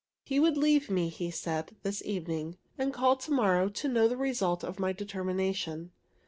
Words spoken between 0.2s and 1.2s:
He would leave me,